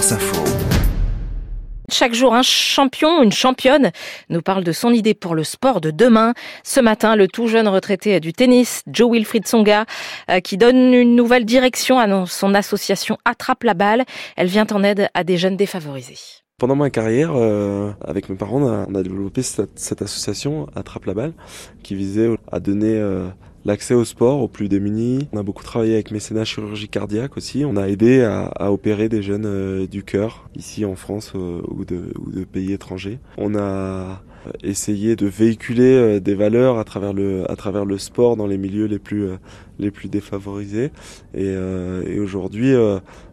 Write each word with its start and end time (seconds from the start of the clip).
France 0.00 0.12
Info. 0.12 0.44
Chaque 1.90 2.14
jour, 2.14 2.34
un 2.34 2.42
champion, 2.42 3.22
une 3.22 3.32
championne 3.32 3.90
nous 4.30 4.40
parle 4.40 4.64
de 4.64 4.72
son 4.72 4.94
idée 4.94 5.12
pour 5.12 5.34
le 5.34 5.44
sport 5.44 5.82
de 5.82 5.90
demain. 5.90 6.32
Ce 6.64 6.80
matin, 6.80 7.16
le 7.16 7.28
tout 7.28 7.48
jeune 7.48 7.68
retraité 7.68 8.18
du 8.18 8.32
tennis, 8.32 8.82
Joe 8.86 9.12
Wilfried 9.12 9.46
Songa, 9.46 9.84
euh, 10.30 10.40
qui 10.40 10.56
donne 10.56 10.94
une 10.94 11.16
nouvelle 11.16 11.44
direction 11.44 11.98
à 11.98 12.26
son 12.26 12.54
association 12.54 13.18
Attrape 13.26 13.62
la 13.62 13.74
balle. 13.74 14.04
Elle 14.36 14.46
vient 14.46 14.66
en 14.72 14.82
aide 14.82 15.10
à 15.12 15.22
des 15.22 15.36
jeunes 15.36 15.58
défavorisés. 15.58 16.16
Pendant 16.56 16.76
ma 16.76 16.88
carrière, 16.88 17.32
euh, 17.34 17.92
avec 18.02 18.30
mes 18.30 18.36
parents, 18.36 18.62
on 18.62 18.94
a, 18.94 19.02
développé 19.02 19.42
cette, 19.42 20.00
association 20.00 20.66
Attrape 20.74 21.04
la 21.04 21.14
balle, 21.14 21.32
qui 21.82 21.94
visait 21.94 22.30
à 22.50 22.58
donner 22.58 22.94
euh, 22.96 23.28
l'accès 23.64 23.94
au 23.94 24.04
sport 24.04 24.40
aux 24.42 24.48
plus 24.48 24.68
démunis. 24.68 25.28
On 25.32 25.38
a 25.38 25.42
beaucoup 25.42 25.62
travaillé 25.62 25.94
avec 25.94 26.10
mécénat 26.10 26.44
chirurgie 26.44 26.88
cardiaque 26.88 27.36
aussi. 27.36 27.64
On 27.64 27.76
a 27.76 27.88
aidé 27.88 28.22
à, 28.22 28.72
opérer 28.72 29.08
des 29.08 29.22
jeunes 29.22 29.46
euh, 29.46 29.86
du 29.86 30.02
cœur 30.02 30.48
ici 30.56 30.84
en 30.84 30.94
France 30.94 31.34
ou 31.34 31.84
de 31.84 32.44
pays 32.44 32.72
étrangers. 32.72 33.18
On 33.36 33.54
a 33.54 34.22
essayé 34.62 35.16
de 35.16 35.26
véhiculer 35.26 35.94
euh, 35.94 36.20
des 36.20 36.34
valeurs 36.34 36.78
à 36.78 36.84
travers 36.84 37.12
le 37.12 37.50
à 37.50 37.56
travers 37.56 37.84
le 37.84 37.98
sport 37.98 38.36
dans 38.36 38.46
les 38.46 38.58
milieux 38.58 38.86
les 38.86 38.98
plus 38.98 39.28
les 39.78 39.90
plus 39.90 40.08
défavorisés. 40.08 40.90
Et, 41.34 41.46
et 41.46 42.20
aujourd'hui 42.20 42.74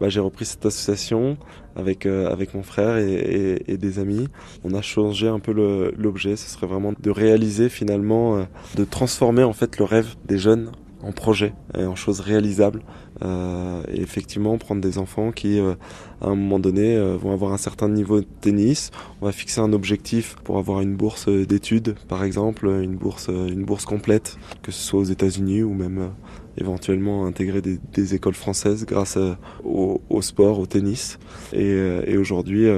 bah, 0.00 0.08
j'ai 0.08 0.20
repris 0.20 0.46
cette 0.46 0.64
association 0.64 1.36
avec 1.76 2.06
avec 2.06 2.54
mon 2.54 2.62
frère 2.62 2.96
et, 2.96 3.62
et, 3.66 3.76
des 3.76 3.98
amis. 3.98 4.28
On 4.64 4.72
a 4.72 4.80
changé 4.80 5.28
un 5.28 5.38
peu 5.38 5.52
l'objet. 5.96 6.36
Ce 6.36 6.48
serait 6.48 6.66
vraiment 6.66 6.94
de 6.98 7.10
réaliser 7.10 7.68
finalement 7.68 8.46
de 8.76 8.84
transformer 8.84 9.42
en 9.42 9.52
fait 9.52 9.78
le 9.78 9.84
rêve 9.84 10.14
des 10.26 10.38
jeunes 10.38 10.70
en 11.02 11.12
projet 11.12 11.54
et 11.76 11.84
en 11.84 11.94
choses 11.94 12.20
réalisables. 12.20 12.82
Euh, 13.22 13.82
et 13.92 14.00
effectivement 14.00 14.56
prendre 14.56 14.80
des 14.80 14.96
enfants 14.96 15.30
qui 15.30 15.58
euh, 15.58 15.74
à 16.22 16.28
un 16.28 16.34
moment 16.34 16.58
donné 16.58 16.96
euh, 16.96 17.18
vont 17.18 17.32
avoir 17.32 17.52
un 17.52 17.58
certain 17.58 17.88
niveau 17.88 18.20
de 18.20 18.26
tennis. 18.40 18.90
On 19.20 19.26
va 19.26 19.32
fixer 19.32 19.60
un 19.60 19.72
objectif 19.72 20.36
pour 20.44 20.58
avoir 20.58 20.80
une 20.80 20.96
bourse 20.96 21.28
d'études 21.28 21.96
par 22.08 22.24
exemple 22.24 22.66
une 22.66 22.96
bourse 22.96 23.28
une 23.28 23.64
bourse 23.64 23.84
complète 23.84 24.38
que 24.62 24.72
ce 24.72 24.80
soit 24.80 25.00
aux 25.00 25.04
États-Unis 25.04 25.62
ou 25.62 25.74
même 25.74 26.10
éventuellement 26.56 27.26
intégrer 27.26 27.60
des, 27.60 28.14
écoles 28.14 28.34
françaises 28.34 28.84
grâce 28.86 29.18
au, 29.64 30.00
sport 30.20 30.58
au 30.58 30.66
tennis. 30.66 31.18
Et, 31.52 32.16
aujourd'hui 32.16 32.68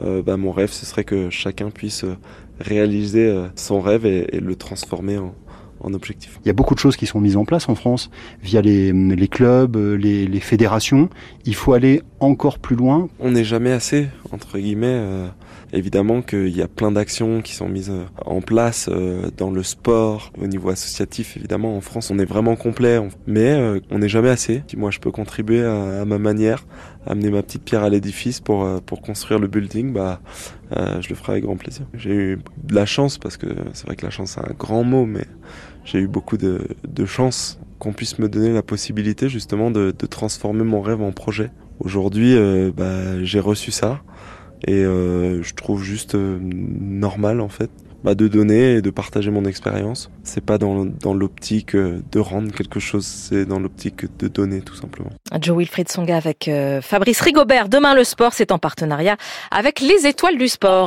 bah, 0.00 0.36
mon 0.36 0.52
rêve 0.52 0.70
ce 0.70 0.86
serait 0.86 1.04
que 1.04 1.30
chacun 1.30 1.70
puisse 1.70 2.04
réaliser 2.60 3.32
son 3.54 3.80
rêve 3.80 4.06
et 4.06 4.40
le 4.40 4.56
transformer 4.56 5.18
en, 5.18 5.34
objectif. 5.84 6.38
Il 6.44 6.48
y 6.48 6.50
a 6.50 6.52
beaucoup 6.52 6.74
de 6.74 6.78
choses 6.78 6.96
qui 6.96 7.06
sont 7.06 7.20
mises 7.20 7.36
en 7.36 7.44
place 7.44 7.68
en 7.68 7.74
France 7.74 8.10
via 8.42 8.60
les, 8.60 8.92
les 8.92 9.28
clubs, 9.28 9.76
les, 9.76 10.26
les, 10.26 10.40
fédérations. 10.40 11.08
Il 11.44 11.54
faut 11.54 11.72
aller 11.72 12.02
encore 12.20 12.58
plus 12.58 12.76
loin. 12.76 13.08
On 13.20 13.30
n'est 13.30 13.44
jamais 13.44 13.72
assez, 13.72 14.08
entre 14.32 14.58
guillemets. 14.58 14.86
Euh, 14.88 15.28
évidemment 15.72 16.22
qu'il 16.22 16.56
y 16.56 16.62
a 16.62 16.68
plein 16.68 16.90
d'actions 16.90 17.42
qui 17.42 17.54
sont 17.54 17.68
mises 17.68 17.90
euh, 17.90 18.04
en 18.24 18.40
place 18.40 18.88
euh, 18.90 19.30
dans 19.36 19.50
le 19.50 19.62
sport, 19.62 20.32
au 20.40 20.46
niveau 20.46 20.70
associatif. 20.70 21.36
Évidemment, 21.36 21.76
en 21.76 21.80
France, 21.80 22.10
on 22.10 22.18
est 22.18 22.24
vraiment 22.24 22.56
complet, 22.56 23.00
mais 23.26 23.80
on 23.90 23.98
n'est 23.98 24.08
jamais 24.08 24.30
assez. 24.30 24.62
Moi, 24.76 24.90
je 24.90 24.98
peux 24.98 25.10
contribuer 25.10 25.64
à, 25.64 26.04
ma 26.04 26.18
manière, 26.18 26.66
amener 27.06 27.30
ma 27.30 27.42
petite 27.42 27.62
pierre 27.62 27.82
à 27.82 27.90
l'édifice 27.90 28.40
pour 28.40 28.66
pour 28.82 29.02
construire 29.02 29.40
le 29.40 29.48
building, 29.48 29.92
bah, 29.92 30.20
je 30.74 31.08
le 31.08 31.14
ferai 31.14 31.32
avec 31.32 31.44
grand 31.44 31.56
plaisir. 31.56 31.86
J'ai 31.94 32.14
eu 32.14 32.38
de 32.64 32.74
la 32.74 32.86
chance 32.86 33.18
parce 33.18 33.36
que 33.36 33.46
c'est 33.72 33.86
vrai 33.86 33.96
que 33.96 34.04
la 34.04 34.10
chance 34.10 34.32
c'est 34.32 34.40
un 34.40 34.54
grand 34.56 34.84
mot, 34.84 35.06
mais 35.06 35.24
j'ai 35.90 36.00
eu 36.00 36.06
beaucoup 36.06 36.36
de, 36.36 36.66
chance 37.06 37.58
qu'on 37.78 37.94
puisse 37.94 38.18
me 38.18 38.28
donner 38.28 38.52
la 38.52 38.62
possibilité 38.62 39.30
justement 39.30 39.70
de, 39.70 39.90
transformer 39.90 40.64
mon 40.64 40.82
rêve 40.82 41.00
en 41.00 41.12
projet. 41.12 41.50
Aujourd'hui, 41.80 42.34
euh, 42.34 42.70
bah, 42.76 43.22
j'ai 43.22 43.40
reçu 43.40 43.70
ça 43.70 44.00
et 44.66 44.84
euh, 44.84 45.42
je 45.42 45.54
trouve 45.54 45.84
juste 45.84 46.16
euh, 46.16 46.38
normal 46.42 47.40
en 47.40 47.48
fait 47.48 47.70
bah, 48.02 48.16
de 48.16 48.26
donner 48.26 48.74
et 48.74 48.82
de 48.82 48.90
partager 48.90 49.30
mon 49.30 49.44
expérience. 49.44 50.10
C'est 50.24 50.44
pas 50.44 50.58
dans, 50.58 50.84
dans 50.84 51.14
l'optique 51.14 51.76
de 51.76 52.18
rendre 52.18 52.52
quelque 52.52 52.80
chose, 52.80 53.04
c'est 53.04 53.44
dans 53.44 53.60
l'optique 53.60 54.06
de 54.18 54.28
donner 54.28 54.60
tout 54.60 54.74
simplement. 54.74 55.10
Joe 55.40 55.58
Wilfried 55.58 55.88
Songa 55.88 56.16
avec 56.16 56.50
Fabrice 56.82 57.20
Rigobert. 57.20 57.68
Demain 57.68 57.94
le 57.94 58.04
sport, 58.04 58.32
c'est 58.32 58.52
en 58.52 58.58
partenariat 58.58 59.16
avec 59.50 59.80
les 59.80 60.06
étoiles 60.06 60.38
du 60.38 60.48
sport. 60.48 60.86